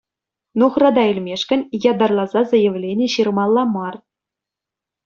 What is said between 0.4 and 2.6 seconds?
Нухрата илмешкӗн ятарласа